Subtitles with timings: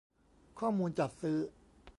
[0.59, 1.37] ข้อมูลจัดซื้อ